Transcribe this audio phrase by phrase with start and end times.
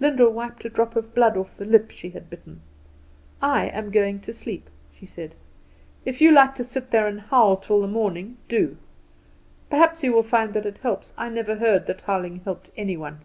[0.00, 2.62] Lyndall wiped a drop of blood off the lip she had bitten.
[3.42, 5.34] "I am going to sleep," she said.
[6.06, 8.78] "If you like to sit there and howl till the morning, do.
[9.68, 13.20] Perhaps you will find that it helps; I never heard that howling helped any one."